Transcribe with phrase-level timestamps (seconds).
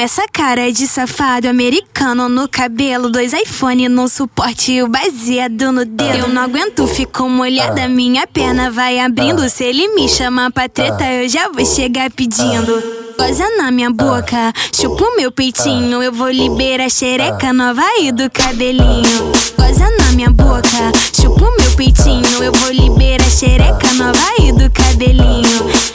[0.00, 5.84] essa cara de safado americano no cabelo, dois iPhone no suporte e o baseado no
[5.84, 6.20] dedo.
[6.20, 9.46] Eu não aguento, ficou molhada, minha perna vai abrindo.
[9.50, 12.82] Se ele me chama pra treta, eu já vou chegar pedindo.
[13.18, 16.02] Goza na minha boca, chupa o meu peitinho.
[16.02, 19.32] Eu vou liberar xereca nova aí do cabelinho.
[19.58, 22.42] Goza na minha boca, chupa o meu peitinho.
[22.42, 25.89] Eu vou liberar xereca nova aí do cabelinho.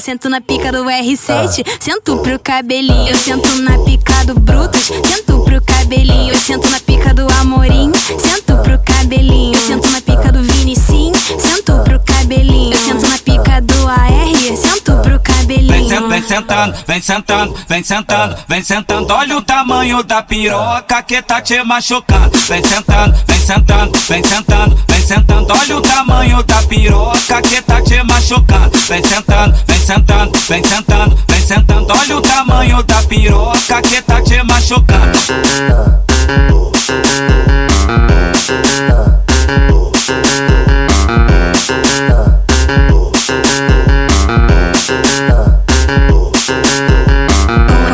[0.00, 3.06] Eu sento na pica do R7, sento pro cabelinho.
[3.06, 6.32] Eu sento na pica do Brutus, sento pro cabelinho.
[6.32, 9.52] Eu sento na pica do Amorim, sento pro cabelinho.
[9.52, 12.72] Eu sento na pica do Vinicim, sento pro cabelinho.
[12.72, 16.08] Eu sento na pica do AR, sento pro cabelinho.
[16.08, 19.12] vem sentando, vem sentando, vem sentando, vem sentando.
[19.12, 22.38] Olha o tamanho da piroca que tá te machucando.
[22.48, 25.52] Vem sentando, vem sentando, vem sentando, vem sentando.
[25.52, 28.78] Olha o tamanho da piroca que tá te machucando.
[28.88, 31.92] Vem sentando, vem sentando, vem sentando, vem sentando.
[31.92, 35.18] Olha o tamanho da piroca que tá te machucando.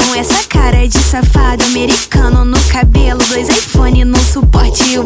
[0.04, 5.04] Com essa cara de safado americano no cabelo, dois iPhone no suporte e o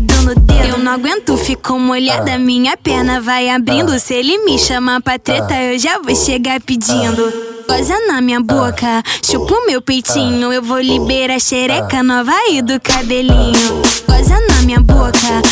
[0.00, 0.68] no dedo.
[0.68, 3.98] Eu não aguento, ficou molhada, minha perna vai abrindo.
[3.98, 7.50] Se ele me chama pra treta, eu já vou chegar pedindo.
[7.68, 10.52] Goza na minha boca, chupa o meu peitinho.
[10.52, 13.82] Eu vou liberar xereca nova aí do cabelinho.
[14.08, 15.42] Goza na minha boca,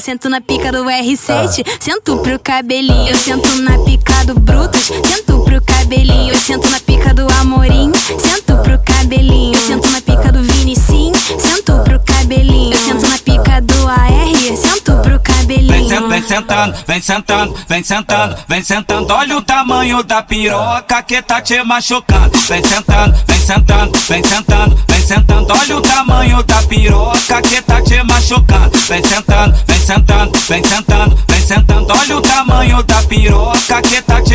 [0.00, 3.06] Eu sento na pica do R7, sento pro cabelinho.
[3.06, 6.32] Eu sento na pica do Brutus, sento pro cabelinho.
[6.32, 9.52] Eu sento na pica do Amorim, sento pro cabelinho.
[9.52, 12.72] Eu sento na pica do Vinicim, sento pro cabelinho.
[12.72, 16.08] Eu sento na pica do AR, sento pro cabelinho.
[16.08, 19.12] vem sentando, vem sentando, vem sentando, vem sentando.
[19.12, 22.29] Olha o tamanho da piroca que tá te machucando.
[22.50, 25.54] Vem sentando, vem sentando, vem sentando, vem sentando.
[25.54, 28.76] Olha o tamanho da piroca que tá te machucando.
[28.88, 31.86] Vem sentando, vem sentando, vem sentando, vem sentando.
[31.92, 34.29] Olha o tamanho da piroca que tá te.